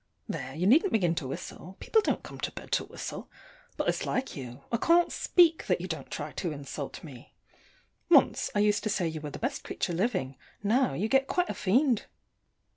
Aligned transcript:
There, 0.27 0.55
you 0.55 0.65
needn't 0.65 0.91
begin 0.91 1.13
to 1.13 1.27
whistle: 1.27 1.77
people 1.79 2.01
don't 2.01 2.23
come 2.23 2.39
to 2.39 2.51
bed 2.53 2.71
to 2.71 2.85
whistle. 2.85 3.29
But 3.77 3.87
it's 3.87 4.03
like 4.03 4.35
you; 4.35 4.63
I 4.71 4.77
can't 4.77 5.11
speak, 5.11 5.67
that 5.67 5.79
you 5.79 5.87
don't 5.87 6.09
try 6.09 6.31
to 6.31 6.51
insult 6.51 7.03
me. 7.03 7.35
Once, 8.09 8.49
I 8.55 8.61
used 8.61 8.81
to 8.85 8.89
say 8.89 9.07
you 9.07 9.21
were 9.21 9.29
the 9.29 9.37
best 9.37 9.63
creature 9.63 9.93
living: 9.93 10.37
now, 10.63 10.95
you 10.95 11.07
get 11.07 11.27
quite 11.27 11.51
a 11.51 11.53
fiend. 11.53 12.07